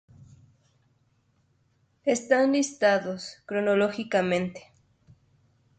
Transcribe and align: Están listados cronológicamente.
Están 2.05 2.51
listados 2.53 3.37
cronológicamente. 3.45 4.73